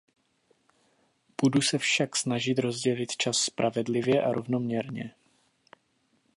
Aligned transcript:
Budu 1.41 1.61
se 1.61 1.77
však 1.77 2.15
snažit 2.15 2.59
rozdělit 2.59 3.17
čas 3.17 3.37
spravedlivě 3.37 4.21
a 4.23 4.31
rovnoměrně. 4.31 5.13